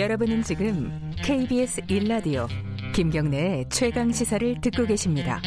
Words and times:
여러분은 0.00 0.42
지금 0.42 1.12
KBS 1.22 1.82
1라디오 1.82 2.48
김경래의 2.94 3.66
최강 3.68 4.10
시사를 4.10 4.58
듣고 4.62 4.86
계십니다. 4.86 5.42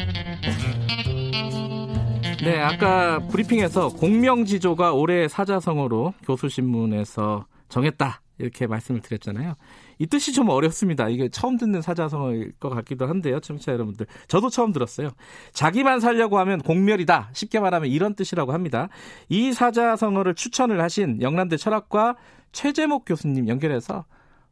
네, 2.44 2.60
아까 2.60 3.18
브리핑에서 3.26 3.88
공명지조가 3.88 4.92
올해 4.92 5.26
사자성어로 5.26 6.14
교수신문에서 6.24 7.46
정했다 7.68 8.20
이렇게 8.38 8.68
말씀을 8.68 9.00
드렸잖아요. 9.00 9.56
이 9.98 10.06
뜻이 10.06 10.32
좀 10.32 10.48
어렵습니다. 10.48 11.08
이게 11.08 11.28
처음 11.28 11.58
듣는 11.58 11.82
사자성어일 11.82 12.52
것 12.60 12.68
같기도 12.68 13.08
한데요, 13.08 13.40
청취자 13.40 13.72
여러분들. 13.72 14.06
저도 14.28 14.50
처음 14.50 14.70
들었어요. 14.70 15.10
자기만 15.52 15.98
살려고 15.98 16.38
하면 16.38 16.60
공멸이다. 16.60 17.30
쉽게 17.32 17.58
말하면 17.58 17.90
이런 17.90 18.14
뜻이라고 18.14 18.52
합니다. 18.52 18.88
이 19.28 19.52
사자성어를 19.52 20.36
추천을 20.36 20.80
하신 20.80 21.22
영남대 21.22 21.56
철학과 21.56 22.14
최재목 22.52 23.04
교수님 23.04 23.48
연결해서 23.48 24.04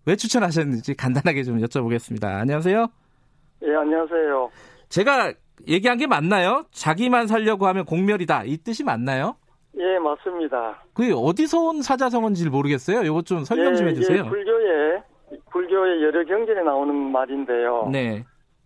왜 0.06 0.16
추천하셨는지 0.16 0.96
간단하게 0.96 1.42
좀 1.44 1.58
여쭤보겠습니다. 1.58 2.24
안녕하세요. 2.24 2.86
예, 3.64 3.74
안녕하세요. 3.74 4.50
제가 4.88 5.32
얘기한 5.68 5.98
게 5.98 6.06
맞나요? 6.06 6.64
자기만 6.72 7.28
살려고 7.28 7.66
하면 7.68 7.84
공멸이다. 7.84 8.44
이 8.44 8.58
뜻이 8.58 8.84
맞나요? 8.84 9.36
예, 9.78 9.98
맞습니다. 9.98 10.82
그게 10.92 11.12
어디서 11.14 11.60
온 11.60 11.82
사자성어인지 11.82 12.50
모르겠어요. 12.50 13.02
이것 13.02 13.24
좀 13.24 13.44
설명 13.44 13.74
좀 13.74 13.86
예, 13.86 13.90
해주세요. 13.90 14.24
예, 14.24 14.28
불교에 14.28 15.02
불교의 15.50 16.02
여러 16.02 16.24
경전에 16.24 16.62
나오는 16.62 16.94
말인데요. 16.94 17.88
네. 17.90 18.24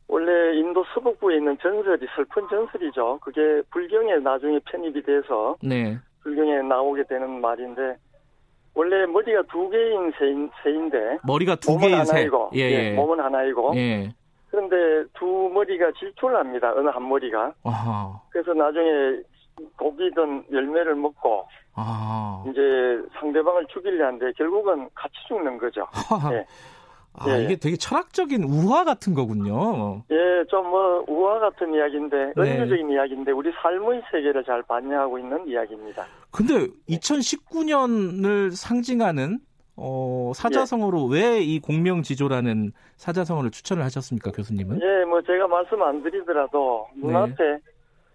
원래 0.08 0.56
인도 0.58 0.84
서북부에 0.94 1.36
있는 1.36 1.56
전설이 1.60 2.06
슬픈 2.16 2.48
전설이죠. 2.48 3.18
그게 3.20 3.40
불경에 3.70 4.16
나중에 4.16 4.58
편입이 4.70 5.02
돼서 5.02 5.56
네. 5.62 5.98
불경에 6.22 6.62
나오게 6.62 7.04
되는 7.08 7.40
말인데 7.40 7.96
원래 8.76 9.06
머리가 9.06 9.42
두 9.50 9.70
개인 9.70 10.12
새인, 10.18 10.50
새인데 10.62 11.18
머리가 11.24 11.56
두 11.56 11.78
개인 11.78 12.04
새. 12.04 12.12
하나이고 12.12 12.50
예, 12.54 12.60
예. 12.60 12.92
몸은 12.92 13.18
하나이고 13.18 13.72
예. 13.74 14.12
그런데 14.50 15.08
두 15.14 15.50
머리가 15.52 15.90
질투를 15.98 16.36
합니다. 16.36 16.72
어느 16.76 16.88
한 16.88 17.08
머리가. 17.08 17.52
아. 17.64 18.20
그래서 18.30 18.52
나중에 18.52 19.22
독이든 19.78 20.44
열매를 20.52 20.94
먹고 20.94 21.48
아. 21.74 22.44
이제 22.50 22.60
상대방을 23.18 23.66
죽이려 23.66 24.06
하는데 24.06 24.30
결국은 24.32 24.88
같이 24.94 25.14
죽는 25.26 25.56
거죠. 25.58 25.86
예. 26.32 26.46
아, 27.18 27.30
예. 27.30 27.44
이게 27.44 27.56
되게 27.56 27.76
철학적인 27.76 28.44
우화 28.44 28.84
같은 28.84 29.14
거군요. 29.14 30.02
예, 30.10 30.44
좀 30.50 30.66
뭐 30.66 31.04
우화 31.08 31.38
같은 31.38 31.72
이야기인데 31.74 32.32
네. 32.36 32.42
은유적인 32.42 32.90
이야기인데 32.90 33.32
우리 33.32 33.52
삶의 33.62 34.02
세계를 34.10 34.44
잘 34.44 34.62
반영하고 34.62 35.18
있는 35.18 35.46
이야기입니다. 35.48 36.04
근데 36.30 36.66
2019년을 36.88 38.50
상징하는 38.50 39.38
어, 39.76 40.32
사자성어로 40.34 41.10
예. 41.12 41.20
왜이 41.20 41.60
공명지조라는 41.60 42.72
사자성어를 42.96 43.50
추천을 43.50 43.84
하셨습니까, 43.84 44.30
교수님은? 44.32 44.80
예, 44.82 45.04
뭐 45.04 45.20
제가 45.20 45.46
말씀 45.46 45.82
안 45.82 46.02
드리더라도 46.02 46.86
네. 46.94 47.06
눈앞에 47.06 47.58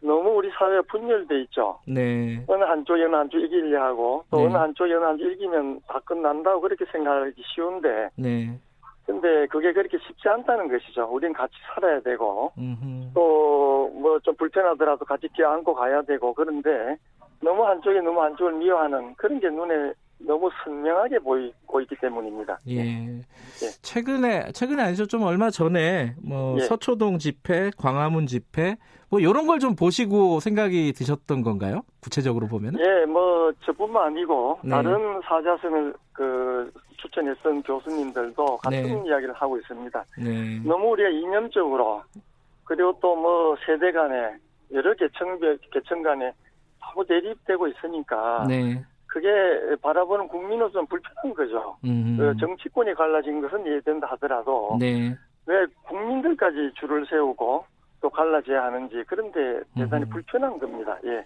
너무 0.01 0.31
우리 0.31 0.49
사회가 0.57 0.81
분열돼 0.89 1.41
있죠. 1.43 1.77
네. 1.87 2.43
어느 2.47 2.63
한쪽이 2.63 3.03
어느 3.03 3.15
한쪽 3.15 3.37
이기려 3.37 3.83
하고 3.83 4.23
또 4.31 4.37
네. 4.37 4.45
어느 4.47 4.57
한쪽이 4.57 4.91
어느 4.91 5.03
한쪽 5.03 5.31
이기면 5.31 5.81
다 5.87 5.99
끝난다고 6.03 6.61
그렇게 6.61 6.85
생각하기 6.91 7.43
쉬운데 7.53 8.09
네. 8.15 8.57
근데 9.05 9.47
그게 9.47 9.73
그렇게 9.73 9.97
쉽지 9.97 10.29
않다는 10.29 10.67
것이죠. 10.69 11.07
우린 11.11 11.33
같이 11.33 11.53
살아야 11.73 11.99
되고. 12.01 12.51
또 13.13 13.71
뭐 14.01 14.19
좀 14.19 14.35
불편하더라도 14.35 15.05
같이 15.05 15.27
껴안고 15.29 15.73
가야 15.73 16.01
되고 16.03 16.33
그런데 16.33 16.95
너무 17.41 17.65
한쪽이 17.65 18.01
너무 18.01 18.21
한쪽을 18.21 18.53
미워하는 18.53 19.15
그런 19.15 19.39
게 19.39 19.49
눈에 19.49 19.93
너무 20.25 20.49
선명하게 20.63 21.19
보이고 21.19 21.81
있기 21.81 21.95
때문입니다. 22.01 22.59
예. 22.69 23.21
최근에 23.81 24.51
최근에 24.53 24.83
아니죠 24.83 25.05
좀 25.07 25.23
얼마 25.23 25.49
전에 25.49 26.15
뭐 26.21 26.55
예. 26.57 26.61
서초동 26.61 27.17
집회, 27.19 27.71
광화문 27.77 28.27
집회 28.27 28.77
뭐 29.09 29.19
이런 29.19 29.45
걸 29.47 29.59
좀 29.59 29.75
보시고 29.75 30.39
생각이 30.39 30.93
드셨던 30.93 31.41
건가요? 31.43 31.81
구체적으로 32.01 32.47
보면? 32.47 32.77
예, 32.79 33.05
뭐 33.05 33.51
저뿐만 33.65 34.07
아니고 34.07 34.59
네. 34.63 34.69
다른 34.71 35.21
사자성을 35.21 35.93
그 36.13 36.71
추천했던 36.97 37.63
교수님들도 37.63 38.57
같은 38.57 38.81
네. 38.83 39.03
이야기를 39.07 39.33
하고 39.33 39.57
있습니다. 39.57 40.05
네. 40.19 40.59
너무 40.63 40.89
우리가 40.91 41.09
이념적으로 41.09 42.03
그리고 42.63 42.97
또 43.01 43.15
뭐 43.15 43.55
세대 43.65 43.91
간에 43.91 44.35
여러 44.71 44.93
계층 44.95 45.37
계층 45.71 46.01
간에 46.01 46.31
너무 46.79 47.05
대립되고 47.05 47.67
있으니까 47.67 48.45
네. 48.47 48.81
그게 49.11 49.29
바라보는 49.81 50.29
국민으로서 50.29 50.71
좀 50.71 50.87
불편한 50.87 51.33
거죠. 51.35 51.75
음. 51.83 52.15
그 52.17 52.33
정치권이 52.39 52.93
갈라진 52.93 53.41
것은 53.41 53.65
이해된다 53.67 54.07
하더라도 54.11 54.77
네. 54.79 55.15
왜 55.45 55.65
국민들까지 55.83 56.71
줄을 56.79 57.05
세우고 57.09 57.65
또 57.99 58.09
갈라져야 58.09 58.63
하는지 58.63 59.03
그런데 59.07 59.61
대단히 59.75 60.05
음. 60.05 60.09
불편한 60.09 60.57
겁니다. 60.57 60.97
예. 61.03 61.25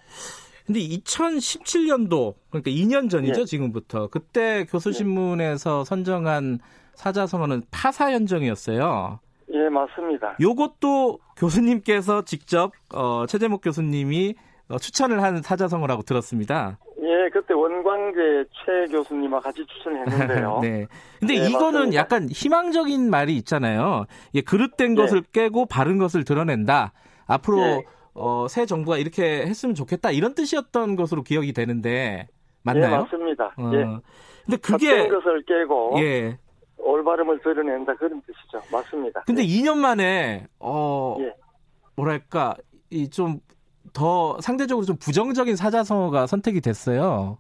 근데 0.66 0.80
2017년도 0.80 2.34
그러니까 2.50 2.72
2년 2.72 3.08
전이죠 3.08 3.42
예. 3.42 3.46
지금부터 3.46 4.08
그때 4.08 4.66
교수신문에서 4.66 5.84
선정한 5.84 6.58
사자성어는 6.96 7.64
파사현정이었어요. 7.70 9.20
예, 9.54 9.70
맞습니다. 9.70 10.38
요것도 10.42 11.20
교수님께서 11.38 12.24
직접 12.24 12.72
어, 12.96 13.28
최재목 13.28 13.62
교수님이 13.62 14.34
어, 14.70 14.80
추천을 14.80 15.22
한 15.22 15.44
사자성어라고 15.44 16.02
들었습니다. 16.02 16.80
예, 17.56 17.62
원광재 17.62 18.46
최 18.66 18.92
교수님과 18.92 19.40
같이 19.40 19.66
추천을 19.66 20.06
했는데요. 20.08 20.60
네. 20.62 20.88
근데 21.20 21.40
네, 21.40 21.48
이거는 21.48 21.72
맞습니다. 21.74 21.96
약간 22.00 22.30
희망적인 22.30 23.10
말이 23.10 23.36
있잖아요. 23.38 24.06
예, 24.34 24.42
그릇된 24.42 24.92
예. 24.92 24.96
것을 24.96 25.22
깨고 25.32 25.66
바른 25.68 25.98
것을 25.98 26.24
드러낸다. 26.24 26.94
앞으로 27.28 27.60
예. 27.60 27.86
어, 28.14 28.48
새 28.50 28.66
정부가 28.66 28.98
이렇게 28.98 29.46
했으면 29.46 29.76
좋겠다. 29.76 30.12
이런 30.12 30.34
뜻이었던 30.36 30.96
것으로 30.96 31.24
기억이 31.24 31.54
되는데 31.54 31.90
예, 31.90 32.28
맞나요? 32.64 33.02
맞습니다. 33.04 33.54
어. 33.58 33.72
예. 33.74 33.86
근데 34.46 34.58
그게 34.58 35.08
것을 35.08 35.44
깨고 35.46 35.96
예. 36.00 36.38
올바름을 36.78 37.40
드러낸다 37.40 37.96
그런 37.96 38.22
뜻이죠. 38.22 38.62
맞습니다. 38.72 39.24
근데 39.26 39.44
2년 39.44 39.78
만에 39.78 40.46
어 40.60 41.16
예. 41.20 41.34
뭐랄까 41.96 42.56
이 42.92 43.10
좀 43.10 43.40
더 43.96 44.38
상대적으로 44.42 44.86
좀 44.86 44.98
부정적인 44.98 45.56
사자성어가 45.56 46.28
선택이 46.28 46.62
됐어요. 46.62 47.38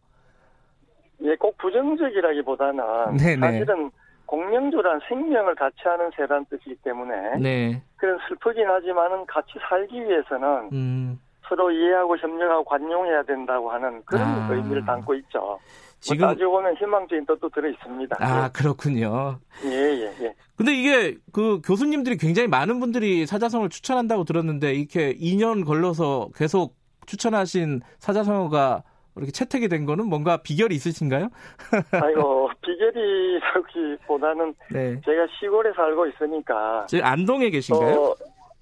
예, 1.25 1.36
꼭 1.36 1.58
부정적이라기보다는 1.58 3.18
네네. 3.18 3.40
사실은 3.40 3.91
공명조란 4.25 5.02
생명을 5.08 5.56
같이 5.56 5.78
하는 5.84 6.09
세라는 6.16 6.46
뜻이기 6.50 6.75
때문에 6.84 7.38
네. 7.40 7.81
그런 7.97 8.18
슬프긴 8.28 8.68
하지만은 8.68 9.25
같이 9.25 9.53
살기 9.69 10.02
위해서는 10.03 10.69
음. 10.72 11.19
서로 11.47 11.69
이해하고 11.72 12.18
협력하고 12.18 12.64
관용해야 12.64 13.24
된다고 13.24 13.72
하는 13.72 14.02
그런 14.06 14.24
아. 14.24 14.50
의미를 14.52 14.84
담고 14.84 15.14
있죠. 15.16 15.59
지금 16.00 16.25
뭐 16.25 16.28
따지고 16.30 16.52
보면 16.52 16.75
희망적인 16.75 17.25
뜻도 17.25 17.50
들어 17.50 17.69
있습니다. 17.69 18.18
아 18.19 18.50
그렇군요. 18.52 19.40
예, 19.66 19.69
예, 19.69 20.14
예. 20.22 20.35
근데 20.56 20.74
이게 20.74 21.18
그 21.31 21.62
교수님들이 21.64 22.18
굉장히 22.18 22.47
많은 22.47 22.80
분들이 22.80 23.25
사자성어를 23.25 23.69
추천한다고 23.69 24.24
들었는데 24.24 24.74
이렇게 24.74 25.16
2년 25.16 25.66
걸러서 25.66 26.30
계속 26.35 26.75
추천하신 27.06 27.81
사자성어가 28.00 28.84
이렇게 29.16 29.31
채택이 29.31 29.68
된 29.70 29.86
거는 29.86 30.08
뭔가 30.08 30.38
비결이 30.38 30.76
있으신가요? 30.76 31.30
아이고 31.92 32.50
비결이라기보다는 32.62 34.53
네. 34.72 35.02
제가 35.06 35.28
시골에 35.40 35.72
살고 35.74 36.08
있으니까 36.08 36.86
지금 36.88 37.06
안동에 37.06 37.50
계신가요? 37.50 37.96
어, 37.96 38.16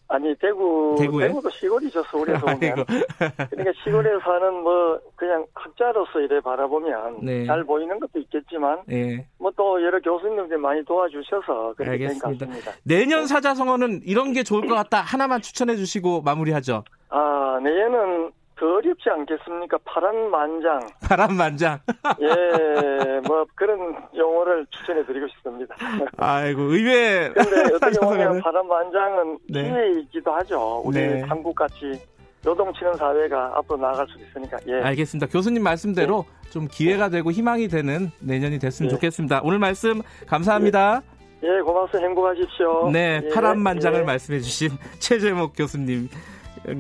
아니 0.09 0.35
대구 0.35 0.95
대구에? 0.99 1.27
대구도 1.27 1.49
시골이죠 1.49 2.03
서울에서 2.03 2.45
아이고. 2.47 2.83
그러니까 3.49 3.71
시골에 3.83 4.11
사는 4.23 4.53
뭐 4.61 4.99
그냥 5.15 5.43
학자로서 5.55 6.19
이래 6.19 6.39
바라보면 6.39 7.25
네. 7.25 7.45
잘 7.47 7.63
보이는 7.63 7.99
것도 7.99 8.19
있겠지만 8.19 8.79
예. 8.91 9.25
뭐또 9.39 9.81
여러 9.83 9.99
교수님들이 9.99 10.59
많이 10.59 10.85
도와주셔서 10.85 11.73
그렇게 11.75 11.91
알겠습니다. 11.91 12.29
같습니다. 12.45 12.71
내년 12.83 13.25
사자성어는 13.25 14.01
이런 14.05 14.33
게 14.33 14.43
좋을 14.43 14.67
것 14.67 14.75
같다. 14.75 15.01
하나만 15.01 15.41
추천해 15.41 15.75
주시고 15.75 16.21
마무리하죠. 16.21 16.83
아 17.09 17.59
내년은 17.63 18.31
더 18.55 18.75
어렵지 18.75 19.09
않겠습니까? 19.09 19.77
파란 19.83 20.29
만장. 20.29 20.79
바람만장. 21.07 21.79
예, 22.21 23.19
뭐 23.27 23.45
그런 23.55 23.95
용어를 24.15 24.65
추천해 24.69 25.05
드리고 25.05 25.27
싶습니다. 25.27 25.75
아이고 26.17 26.61
의외 26.63 27.29
근데 27.33 27.61
어떻게 27.75 27.99
보면 27.99 28.39
사자성어는 28.39 28.41
파란 28.41 28.67
만장은 28.67 29.39
네. 29.49 29.63
기회이기도 29.63 30.31
하죠. 30.31 30.81
우리 30.85 30.99
네. 30.99 31.21
한국같이 31.21 31.99
요동치는 32.45 32.95
사회가 32.95 33.53
앞으로 33.55 33.79
나아갈 33.79 34.05
수 34.07 34.17
있으니까. 34.19 34.57
예. 34.67 34.81
알겠습니다. 34.83 35.27
교수님 35.27 35.63
말씀대로 35.63 36.25
좀 36.51 36.67
기회가 36.69 37.09
되고 37.09 37.31
희망이 37.31 37.67
되는 37.69 38.11
내년이 38.19 38.59
됐으면 38.59 38.89
네. 38.89 38.95
좋겠습니다. 38.95 39.41
오늘 39.43 39.59
말씀 39.59 40.01
감사합니다. 40.27 41.01
예, 41.43 41.61
고맙습니다. 41.61 42.07
행복하십시오. 42.07 42.89
네, 42.91 43.21
예, 43.23 43.29
파란만장을 43.29 43.99
예. 43.99 44.03
말씀해 44.03 44.39
주신 44.39 44.69
최재목 44.99 45.53
교수님 45.55 46.09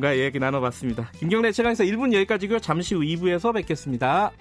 과 0.01 0.17
얘기 0.17 0.39
나눠봤습니다. 0.39 1.11
김경래 1.17 1.51
최강에서 1.51 1.83
1분 1.83 2.13
여기까지고요. 2.13 2.59
잠시 2.59 2.95
후 2.95 3.01
2부에서 3.01 3.53
뵙겠습니다. 3.53 4.31